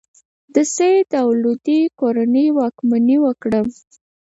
د 0.53 0.55
سید 0.75 1.09
او 1.21 1.27
لودي 1.41 1.79
کورنۍ 1.99 2.47
واکمني 2.57 3.17
وکړه. 3.25 3.61